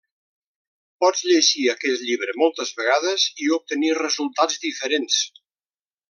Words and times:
Pots 1.03 1.19
llegir 1.31 1.65
aquest 1.73 2.05
llibre 2.07 2.35
moltes 2.45 2.71
vegades 2.81 3.25
i 3.47 3.51
obtenir 3.61 3.91
resultats 4.01 4.59
diferents. 4.69 5.19